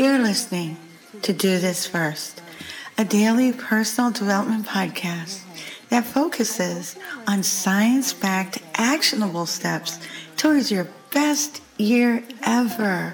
[0.00, 0.78] You're listening
[1.20, 2.40] to Do This First,
[2.96, 5.42] a daily personal development podcast
[5.90, 6.96] that focuses
[7.28, 9.98] on science backed, actionable steps
[10.38, 13.12] towards your best year ever.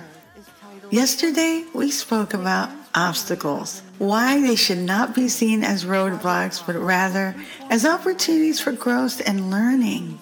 [0.88, 7.34] Yesterday, we spoke about obstacles, why they should not be seen as roadblocks, but rather
[7.68, 10.21] as opportunities for growth and learning.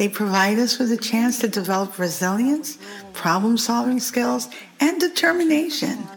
[0.00, 2.78] They provide us with a chance to develop resilience,
[3.12, 4.48] problem solving skills,
[4.80, 6.08] and determination.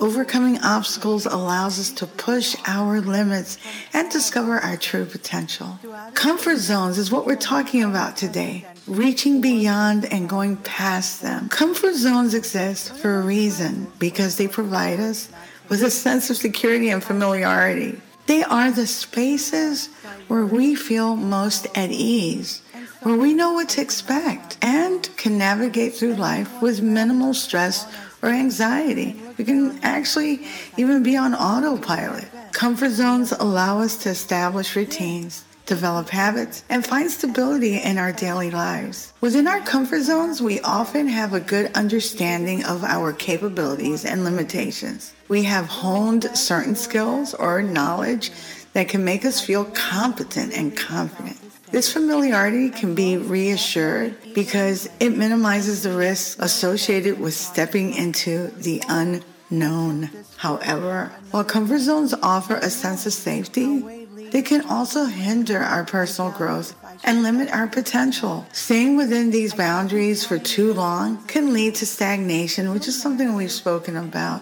[0.00, 3.58] Overcoming obstacles allows us to push our limits
[3.92, 5.78] and discover our true potential.
[6.14, 11.50] Comfort zones is what we're talking about today, reaching beyond and going past them.
[11.50, 15.28] Comfort zones exist for a reason because they provide us
[15.68, 18.00] with a sense of security and familiarity.
[18.28, 19.90] They are the spaces
[20.26, 22.62] where we feel most at ease
[23.06, 27.86] where we know what to expect and can navigate through life with minimal stress
[28.20, 29.14] or anxiety.
[29.38, 30.44] We can actually
[30.76, 32.28] even be on autopilot.
[32.50, 38.50] Comfort zones allow us to establish routines, develop habits, and find stability in our daily
[38.50, 39.12] lives.
[39.20, 45.14] Within our comfort zones, we often have a good understanding of our capabilities and limitations.
[45.28, 48.32] We have honed certain skills or knowledge
[48.72, 51.45] that can make us feel competent and confident.
[51.76, 58.82] This familiarity can be reassured because it minimizes the risks associated with stepping into the
[58.88, 60.08] unknown.
[60.38, 66.30] However, while comfort zones offer a sense of safety, they can also hinder our personal
[66.30, 68.46] growth and limit our potential.
[68.52, 73.52] Staying within these boundaries for too long can lead to stagnation, which is something we've
[73.52, 74.40] spoken about,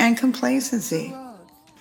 [0.00, 1.14] and complacency.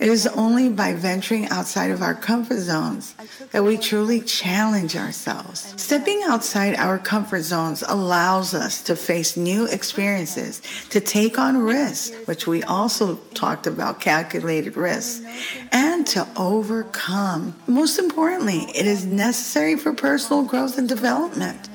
[0.02, 3.13] It is only by venturing outside of our comfort zones
[3.52, 5.75] that we truly challenge ourselves.
[5.77, 12.16] Stepping outside our comfort zones allows us to face new experiences, to take on risks,
[12.25, 15.23] which we also talked about calculated risks,
[15.72, 17.53] and to overcome.
[17.67, 21.69] Most importantly, it is necessary for personal growth and development.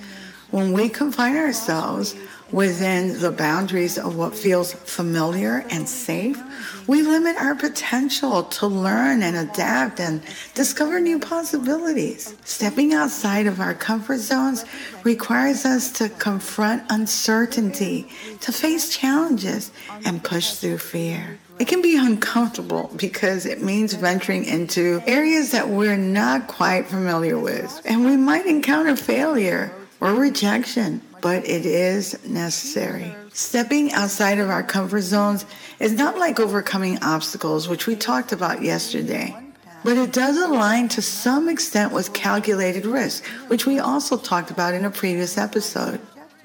[0.50, 2.16] When we confine ourselves
[2.52, 6.40] within the boundaries of what feels familiar and safe,
[6.86, 10.22] we limit our potential to learn and adapt and
[10.54, 12.36] discover new possibilities.
[12.44, 14.64] Stepping outside of our comfort zones
[15.02, 18.08] requires us to confront uncertainty,
[18.40, 19.72] to face challenges,
[20.04, 21.38] and push through fear.
[21.58, 27.38] It can be uncomfortable because it means venturing into areas that we're not quite familiar
[27.38, 33.14] with, and we might encounter failure or rejection but it is necessary.
[33.32, 35.44] Stepping outside of our comfort zones
[35.80, 39.36] is not like overcoming obstacles, which we talked about yesterday,
[39.84, 44.74] but it does align to some extent with calculated risk, which we also talked about
[44.74, 46.00] in a previous episode.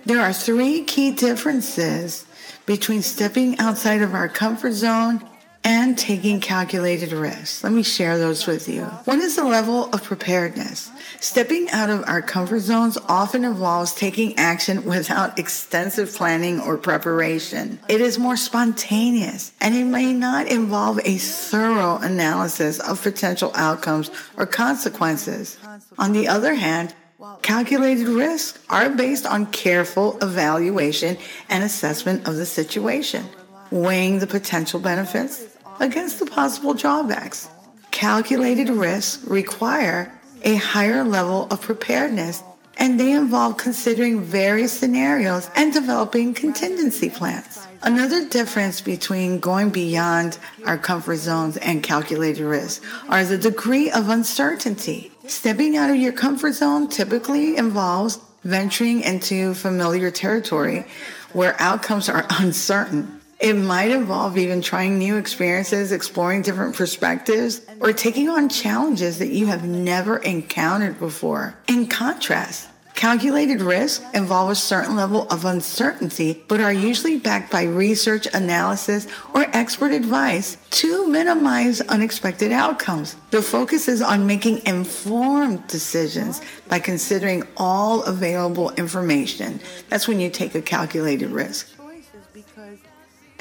[0.05, 2.25] There are three key differences
[2.65, 5.27] between stepping outside of our comfort zone
[5.63, 7.63] and taking calculated risks.
[7.63, 8.83] Let me share those with you.
[9.05, 10.91] One is the level of preparedness.
[11.19, 17.79] Stepping out of our comfort zones often involves taking action without extensive planning or preparation.
[17.87, 24.09] It is more spontaneous and it may not involve a thorough analysis of potential outcomes
[24.37, 25.57] or consequences.
[25.99, 26.95] On the other hand,
[27.43, 31.17] Calculated risks are based on careful evaluation
[31.49, 33.23] and assessment of the situation,
[33.69, 37.49] weighing the potential benefits against the possible drawbacks.
[37.91, 40.11] Calculated risks require
[40.43, 42.43] a higher level of preparedness
[42.77, 47.67] and they involve considering various scenarios and developing contingency plans.
[47.83, 54.09] Another difference between going beyond our comfort zones and calculated risks are the degree of
[54.09, 55.11] uncertainty.
[55.27, 60.85] Stepping out of your comfort zone typically involves venturing into familiar territory
[61.33, 63.20] where outcomes are uncertain.
[63.41, 69.29] It might involve even trying new experiences, exploring different perspectives, or taking on challenges that
[69.29, 71.55] you have never encountered before.
[71.67, 77.63] In contrast, Calculated risks involve a certain level of uncertainty, but are usually backed by
[77.63, 83.15] research, analysis, or expert advice to minimize unexpected outcomes.
[83.31, 89.61] The focus is on making informed decisions by considering all available information.
[89.89, 91.69] That's when you take a calculated risk.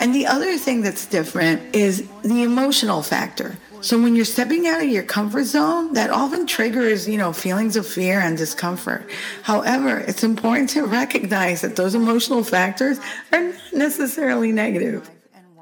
[0.01, 3.59] And the other thing that's different is the emotional factor.
[3.83, 7.77] So when you're stepping out of your comfort zone, that often triggers, you know, feelings
[7.77, 9.09] of fear and discomfort.
[9.43, 12.99] However, it's important to recognize that those emotional factors
[13.31, 15.09] are not necessarily negative.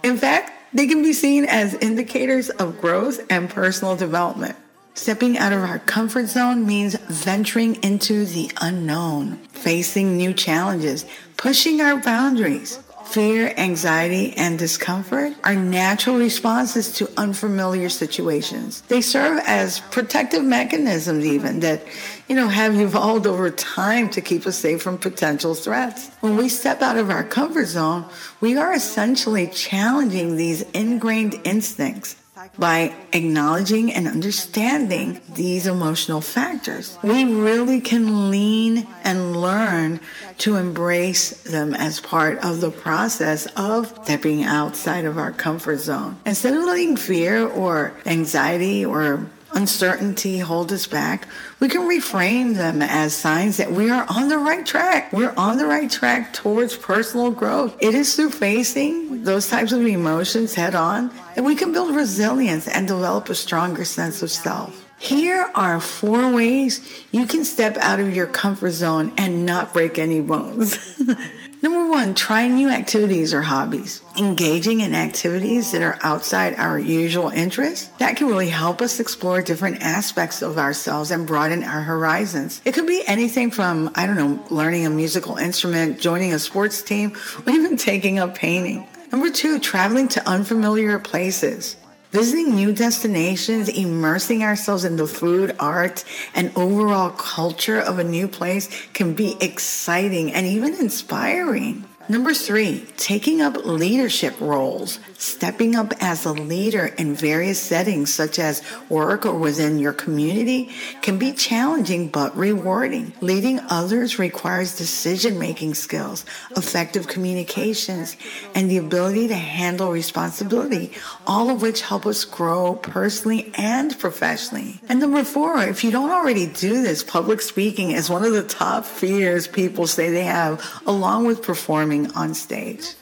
[0.05, 4.57] In fact, they can be seen as indicators of growth and personal development.
[4.95, 11.07] Stepping out of our comfort zone means venturing into the unknown, facing new challenges,
[11.37, 18.83] pushing our boundaries Fear, anxiety, and discomfort are natural responses to unfamiliar situations.
[18.83, 21.83] They serve as protective mechanisms, even that,
[22.29, 26.11] you know, have evolved over time to keep us safe from potential threats.
[26.21, 28.05] When we step out of our comfort zone,
[28.43, 32.15] we are essentially challenging these ingrained instincts
[32.59, 36.99] by acknowledging and understanding these emotional factors.
[37.03, 40.01] We really can lean and learn
[40.39, 46.19] to embrace them as part of the process of stepping outside of our comfort zone.
[46.25, 49.27] Instead of letting fear or anxiety or
[49.59, 51.27] uncertainty hold us back,
[51.59, 55.13] we can reframe them as signs that we are on the right track.
[55.13, 57.77] We're on the right track towards personal growth.
[57.81, 62.69] It is through facing those types of emotions head on that we can build resilience
[62.69, 64.85] and develop a stronger sense of self.
[65.01, 66.81] Here are four ways
[67.11, 70.79] you can step out of your comfort zone and not break any bones.
[71.61, 74.01] Number one, try new activities or hobbies.
[74.17, 79.43] Engaging in activities that are outside our usual interests, that can really help us explore
[79.43, 82.63] different aspects of ourselves and broaden our horizons.
[82.65, 86.81] It could be anything from, I don't know, learning a musical instrument, joining a sports
[86.81, 88.87] team, or even taking up painting.
[89.11, 91.77] Number two, traveling to unfamiliar places.
[92.11, 98.27] Visiting new destinations, immersing ourselves in the food, art, and overall culture of a new
[98.27, 101.88] place can be exciting and even inspiring.
[102.11, 104.99] Number three, taking up leadership roles.
[105.19, 110.71] Stepping up as a leader in various settings, such as work or within your community,
[111.03, 113.13] can be challenging but rewarding.
[113.21, 116.25] Leading others requires decision making skills,
[116.57, 118.17] effective communications,
[118.55, 120.93] and the ability to handle responsibility,
[121.27, 124.81] all of which help us grow personally and professionally.
[124.89, 128.45] And number four, if you don't already do this, public speaking is one of the
[128.45, 132.95] top fears people say they have, along with performing on stage.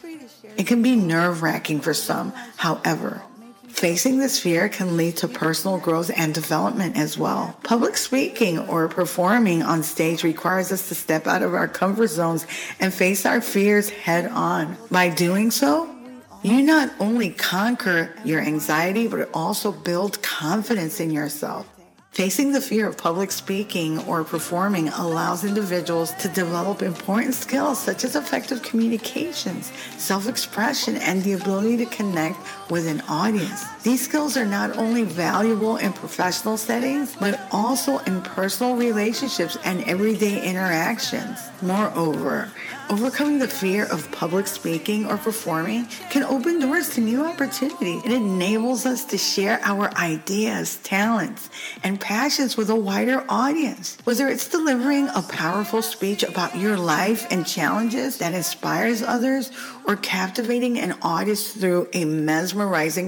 [0.56, 3.22] It can be nerve wracking for some, however.
[3.68, 7.54] Facing this fear can lead to personal growth and development as well.
[7.62, 12.46] Public speaking or performing on stage requires us to step out of our comfort zones
[12.80, 14.78] and face our fears head on.
[14.90, 15.94] By doing so,
[16.42, 21.68] you not only conquer your anxiety, but also build confidence in yourself.
[22.16, 28.04] Facing the fear of public speaking or performing allows individuals to develop important skills such
[28.04, 32.38] as effective communications, self expression, and the ability to connect
[32.70, 33.64] with an audience.
[33.82, 39.82] These skills are not only valuable in professional settings, but also in personal relationships and
[39.84, 41.38] everyday interactions.
[41.62, 42.50] Moreover,
[42.88, 48.04] Overcoming the fear of public speaking or performing can open doors to new opportunities.
[48.04, 51.50] It enables us to share our ideas, talents,
[51.82, 53.98] and passions with a wider audience.
[54.04, 59.50] Whether it's delivering a powerful speech about your life and challenges that inspires others
[59.84, 62.55] or captivating an audience through a mesmerizing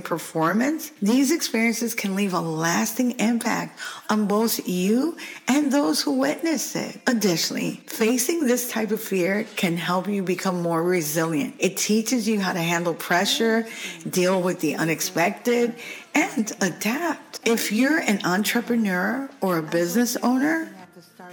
[0.03, 3.79] performance, these experiences can leave a lasting impact
[4.09, 5.17] on both you
[5.47, 7.01] and those who witness it.
[7.07, 11.55] Additionally, facing this type of fear can help you become more resilient.
[11.59, 13.67] It teaches you how to handle pressure,
[14.09, 15.75] deal with the unexpected,
[16.15, 17.41] and adapt.
[17.45, 20.71] If you're an entrepreneur or a business owner,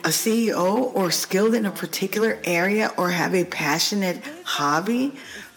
[0.03, 5.15] a CEO or skilled in a particular area or have a passionate hobby,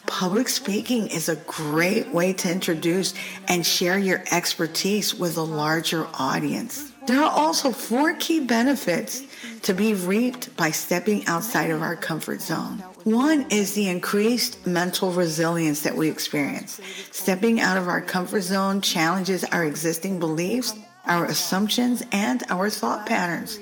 [0.09, 3.15] public speaking is a great way to introduce
[3.47, 6.93] and share your expertise with a larger audience.
[7.07, 9.23] There are also four key benefits
[9.63, 12.79] to be reaped by stepping outside of our comfort zone.
[13.05, 16.81] One is the increased mental resilience that we experience.
[17.11, 20.75] Stepping out of our comfort zone challenges our existing beliefs,
[21.07, 23.59] our assumptions, and our thought patterns.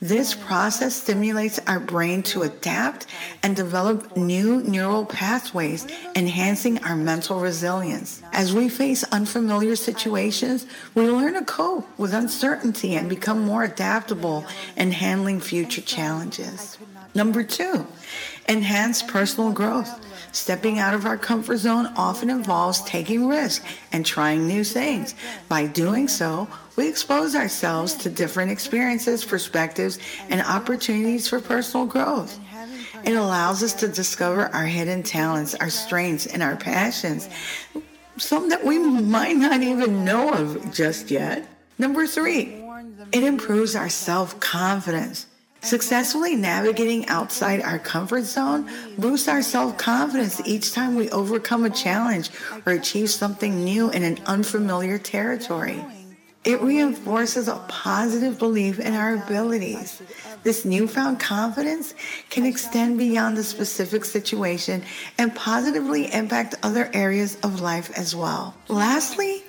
[0.00, 3.06] This process stimulates our brain to adapt
[3.42, 8.22] and develop new neural pathways, enhancing our mental resilience.
[8.30, 14.44] As we face unfamiliar situations, we learn to cope with uncertainty and become more adaptable
[14.76, 16.76] in handling future challenges.
[17.14, 17.86] Number two,
[18.50, 20.05] enhance personal growth.
[20.36, 25.14] Stepping out of our comfort zone often involves taking risks and trying new things.
[25.48, 32.38] By doing so, we expose ourselves to different experiences, perspectives, and opportunities for personal growth.
[33.02, 37.30] It allows us to discover our hidden talents, our strengths, and our passions,
[38.18, 41.48] some that we might not even know of just yet.
[41.78, 42.62] Number three,
[43.10, 45.28] it improves our self confidence.
[45.66, 51.70] Successfully navigating outside our comfort zone boosts our self confidence each time we overcome a
[51.70, 52.30] challenge
[52.64, 55.84] or achieve something new in an unfamiliar territory.
[56.44, 60.00] It reinforces a positive belief in our abilities.
[60.44, 61.94] This newfound confidence
[62.30, 64.84] can extend beyond the specific situation
[65.18, 68.54] and positively impact other areas of life as well.
[68.68, 69.42] Lastly,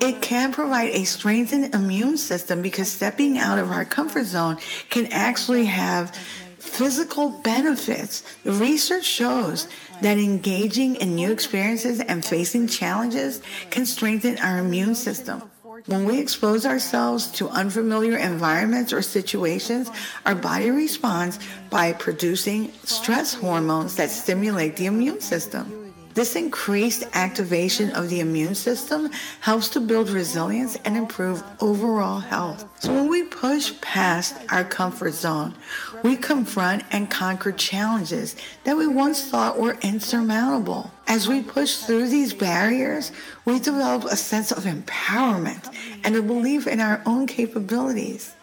[0.00, 4.56] it can provide a strengthened immune system because stepping out of our comfort zone
[4.88, 6.14] can actually have
[6.58, 8.22] physical benefits.
[8.44, 9.68] The research shows
[10.00, 15.42] that engaging in new experiences and facing challenges can strengthen our immune system.
[15.86, 19.90] When we expose ourselves to unfamiliar environments or situations,
[20.24, 21.38] our body responds
[21.68, 25.83] by producing stress hormones that stimulate the immune system.
[26.14, 32.64] This increased activation of the immune system helps to build resilience and improve overall health.
[32.78, 35.56] So when we push past our comfort zone,
[36.04, 40.92] we confront and conquer challenges that we once thought were insurmountable.
[41.08, 43.10] As we push through these barriers,
[43.44, 45.68] we develop a sense of empowerment
[46.04, 48.36] and a belief in our own capabilities.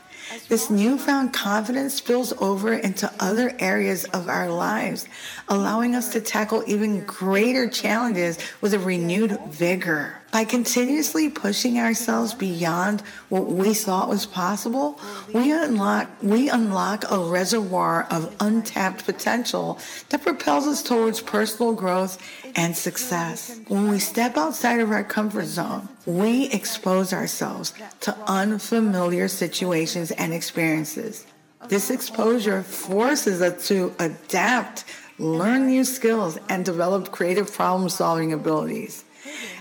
[0.48, 5.08] This newfound confidence spills over into other areas of our lives,
[5.48, 10.22] allowing us to tackle even greater challenges with a renewed vigor.
[10.32, 14.98] By continuously pushing ourselves beyond what we thought was possible,
[15.34, 22.18] we unlock, we unlock a reservoir of untapped potential that propels us towards personal growth
[22.56, 23.60] and success.
[23.68, 30.34] When we step outside of our comfort zone, we expose ourselves to unfamiliar situations and
[30.34, 31.26] experiences.
[31.68, 34.86] This exposure forces us to adapt,
[35.20, 39.06] learn new skills, and develop creative problem solving abilities.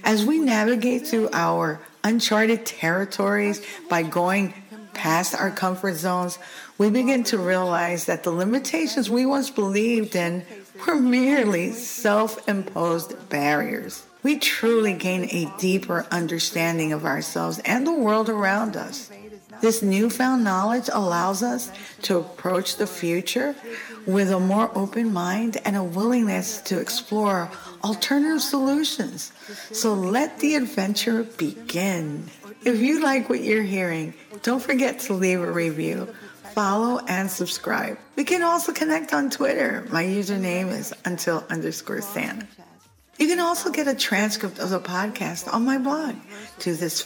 [0.03, 4.55] As we navigate through our uncharted territories by going
[4.95, 6.39] past our comfort zones,
[6.79, 10.45] we begin to realize that the limitations we once believed in
[10.87, 14.05] were merely self imposed barriers.
[14.23, 19.11] We truly gain a deeper understanding of ourselves and the world around us.
[19.61, 21.71] This newfound knowledge allows us
[22.03, 23.55] to approach the future
[24.07, 27.51] with a more open mind and a willingness to explore
[27.85, 29.33] alternative solutions.
[29.73, 32.31] So let the adventure begin.
[32.65, 36.09] If you like what you're hearing, don't forget to leave a review,
[36.55, 37.99] follow, and subscribe.
[38.17, 39.87] We can also connect on Twitter.
[39.91, 42.47] My username is until underscore Santa.
[43.21, 46.15] You can also get a transcript of the podcast on my blog,
[46.61, 47.03] to this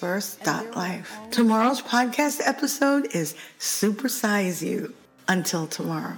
[0.76, 1.12] life.
[1.32, 4.94] Tomorrow's podcast episode is Supersize You.
[5.26, 6.16] Until tomorrow.